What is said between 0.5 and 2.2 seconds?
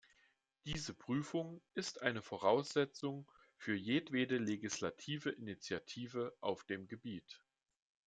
Diese Prüfung ist